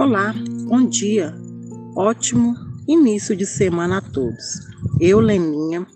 [0.00, 1.34] Olá, bom dia,
[1.94, 2.56] ótimo
[2.88, 4.60] início de semana a todos.
[4.98, 5.86] Eu, Leninha,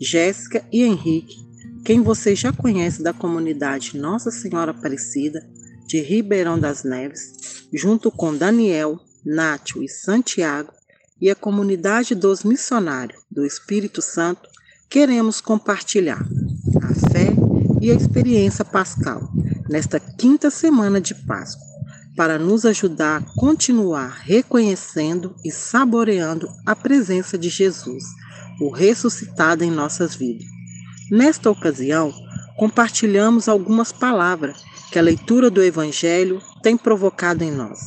[0.00, 1.36] Jéssica e Henrique,
[1.84, 5.46] quem você já conhece da comunidade Nossa Senhora Aparecida
[5.86, 10.72] de Ribeirão das Neves, junto com Daniel, Nátio e Santiago,
[11.20, 14.48] e a comunidade dos missionários do Espírito Santo,
[14.88, 16.26] queremos compartilhar
[16.80, 17.26] a fé
[17.82, 19.30] e a experiência pascal
[19.68, 21.71] nesta quinta semana de Páscoa
[22.16, 28.04] para nos ajudar a continuar reconhecendo e saboreando a presença de Jesus,
[28.60, 30.46] o ressuscitado em nossas vidas.
[31.10, 32.12] Nesta ocasião,
[32.56, 37.80] compartilhamos algumas palavras que a leitura do Evangelho tem provocado em nós.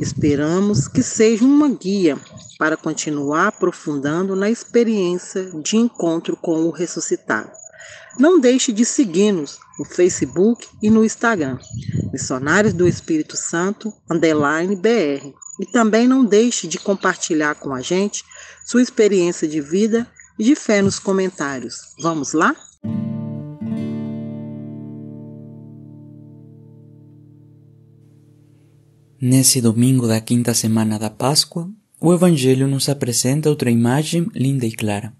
[0.00, 2.18] Esperamos que seja uma guia
[2.58, 7.50] para continuar aprofundando na experiência de encontro com o ressuscitado.
[8.18, 11.58] Não deixe de seguir-nos no Facebook e no Instagram,
[12.12, 15.32] Missionários do Espírito Santo, underline BR.
[15.60, 18.24] E também não deixe de compartilhar com a gente
[18.64, 20.06] sua experiência de vida
[20.38, 21.76] e de fé nos comentários.
[22.00, 22.54] Vamos lá?
[29.20, 34.72] Nesse domingo da quinta semana da Páscoa, o Evangelho nos apresenta outra imagem linda e
[34.72, 35.14] clara.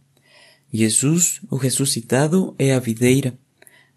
[0.73, 3.39] Jesus, o ressuscitado, é a videira,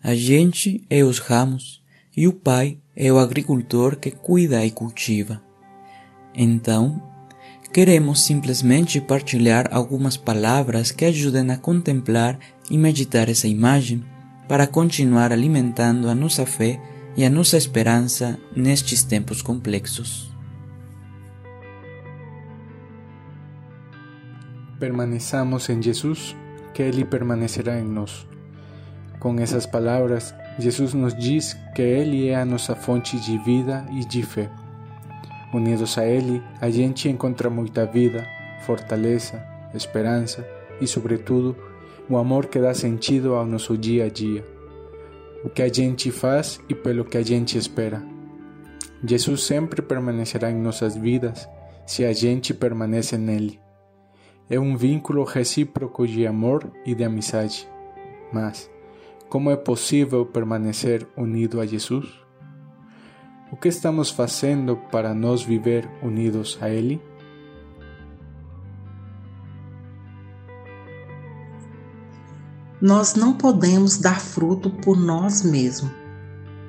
[0.02, 1.84] a gente é os ramos
[2.16, 5.42] e o Pai é o agricultor que cuida e cultiva.
[6.34, 7.02] Então,
[7.74, 12.40] queremos simplesmente partilhar algumas palavras que ajudem a contemplar
[12.70, 14.04] e meditar essa imagem
[14.48, 16.82] para continuar alimentando a nossa fé
[17.16, 20.30] e a nossa esperança nestes tempos complexos.
[24.80, 26.36] Permaneçamos em Jesus,
[26.80, 28.26] que Ele permanecerá em nós.
[29.20, 34.06] Com essas palavras, Jesus nos diz que Ele é a nossa fonte de vida e
[34.06, 34.50] de fé.
[35.54, 38.26] Unidos a Ele, a gente encontra muita vida,
[38.66, 40.48] fortaleza, esperança
[40.80, 41.54] e, sobretudo,
[42.08, 44.46] o amor que dá sentido ao nosso dia a dia,
[45.44, 48.02] o que a gente faz e pelo que a gente espera.
[49.04, 51.46] Jesus sempre permanecerá em nossas vidas
[51.86, 53.60] se a gente permanece nele.
[54.50, 57.70] É um vínculo recíproco de amor e de amizade.
[58.34, 58.68] Mas,
[59.30, 62.10] como é possível permanecer unido a Jesus?
[63.52, 67.00] O que estamos fazendo para nós viver unidos a Ele?
[72.82, 75.92] Nós não podemos dar fruto por nós mesmos.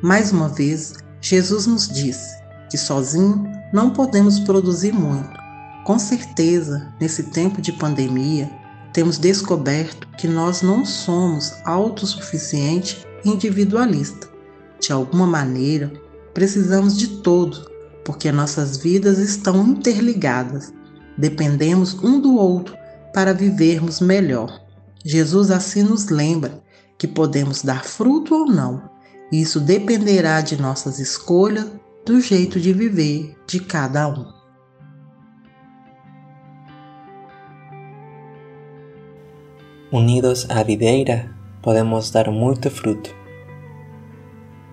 [0.02, 2.38] Mais uma vez, Jesus nos disse
[2.70, 5.39] que sozinho não podemos produzir muito.
[5.84, 8.50] Com certeza, nesse tempo de pandemia,
[8.92, 14.28] temos descoberto que nós não somos autossuficiente e individualista.
[14.80, 15.92] De alguma maneira,
[16.34, 17.64] precisamos de todos,
[18.04, 20.72] porque nossas vidas estão interligadas.
[21.16, 22.76] Dependemos um do outro
[23.14, 24.60] para vivermos melhor.
[25.04, 26.62] Jesus assim nos lembra
[26.98, 28.90] que podemos dar fruto ou não.
[29.32, 31.66] Isso dependerá de nossas escolhas,
[32.04, 34.39] do jeito de viver de cada um.
[39.92, 41.28] Unidos à videira,
[41.60, 43.12] podemos dar muito fruto.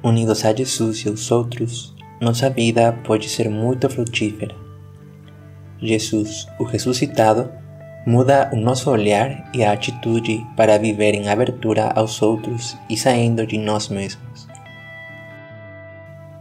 [0.04, 4.56] Unidos a Jesus e aos outros, nossa vida pode ser muito frutífera.
[5.82, 7.50] Jesus, o ressuscitado,
[8.06, 13.48] muda o nosso olhar e a atitude para viver em abertura aos outros e saindo
[13.48, 14.48] de nós mesmos.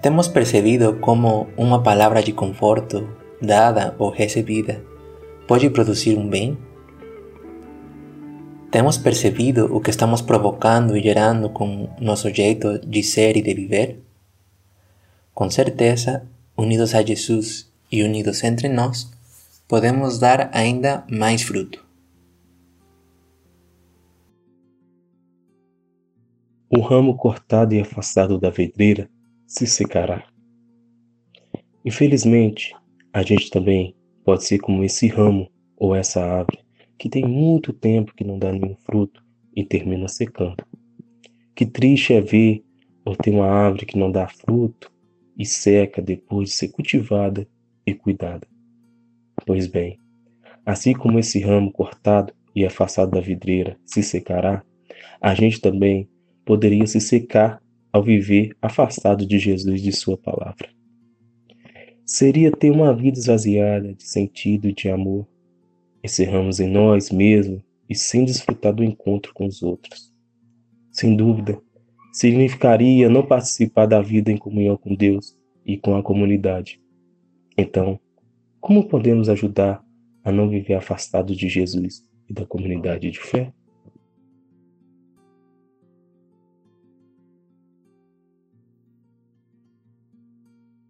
[0.03, 3.08] Temos percebido como uma palavra de conforto,
[3.41, 4.84] dada ou recebida,
[5.48, 6.58] pode produzir um bem?
[8.76, 13.54] Temos percebido o que estamos provocando e gerando com nosso jeito de ser e de
[13.54, 14.03] viver?
[15.32, 19.10] Com certeza, unidos a Jesus e unidos entre nós,
[19.66, 21.82] podemos dar ainda mais fruto.
[26.69, 29.08] O ramo cortado e afastado da vidreira
[29.46, 30.22] se secará.
[31.82, 32.76] Infelizmente,
[33.11, 36.66] a gente também pode ser como esse ramo ou essa árvore
[36.98, 40.64] que tem muito tempo que não dá nenhum fruto e termina secando.
[41.54, 42.64] Que triste é ver
[43.04, 44.93] ou ter uma árvore que não dá fruto
[45.38, 47.46] e seca depois de ser cultivada
[47.87, 48.46] e cuidada.
[49.44, 49.98] Pois bem,
[50.64, 54.64] assim como esse ramo cortado e afastado da vidreira se secará,
[55.20, 56.08] a gente também
[56.44, 57.62] poderia se secar
[57.93, 60.69] ao viver afastado de Jesus e de Sua palavra.
[62.04, 65.26] Seria ter uma vida esvaziada de sentido e de amor,
[66.06, 70.12] encerramos em nós mesmos e sem desfrutar do encontro com os outros.
[70.91, 71.61] Sem dúvida,
[72.12, 76.81] significaria não participar da vida em comunhão com Deus e com a comunidade.
[77.56, 78.00] Então,
[78.67, 79.81] Como podemos ajudar
[80.25, 83.53] a não viver afastados de Jesus e da comunidade de fé?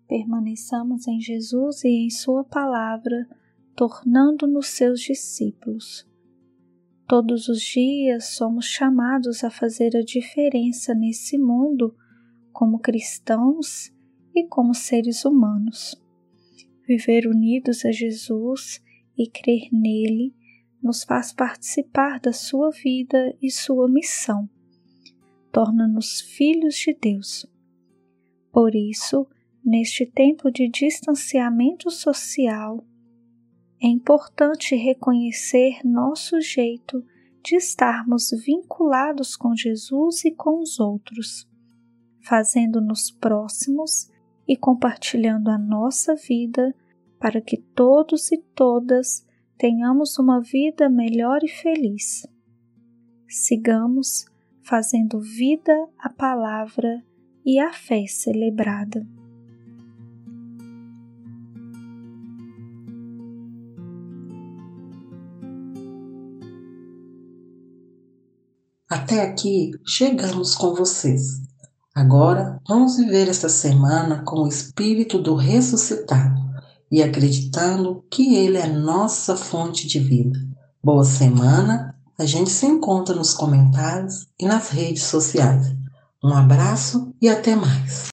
[0.08, 3.28] Permaneçamos em Jesus e em Sua palavra,
[3.76, 6.08] tornando-nos seus discípulos.
[7.06, 11.94] Todos os dias somos chamados a fazer a diferença nesse mundo
[12.52, 13.92] como cristãos
[14.34, 15.94] e como seres humanos.
[16.88, 18.82] Viver unidos a Jesus
[19.16, 20.34] e crer nele
[20.82, 24.48] nos faz participar da sua vida e sua missão.
[25.52, 27.46] Torna-nos filhos de Deus.
[28.52, 29.26] Por isso,
[29.64, 32.84] neste tempo de distanciamento social,
[33.80, 37.04] é importante reconhecer nosso jeito
[37.44, 41.48] de estarmos vinculados com Jesus e com os outros,
[42.20, 44.10] fazendo-nos próximos
[44.48, 46.74] e compartilhando a nossa vida
[47.18, 49.26] para que todos e todas
[49.56, 52.26] tenhamos uma vida melhor e feliz.
[53.28, 54.26] Sigamos
[54.62, 57.04] fazendo vida a palavra
[57.44, 59.06] e a fé celebrada.
[68.88, 71.40] Até aqui chegamos com vocês.
[71.92, 76.40] Agora vamos viver esta semana com o espírito do ressuscitado
[76.88, 80.38] e acreditando que Ele é nossa fonte de vida.
[80.80, 81.96] Boa semana!
[82.16, 85.74] A gente se encontra nos comentários e nas redes sociais.
[86.22, 88.04] Um abraço e até mais!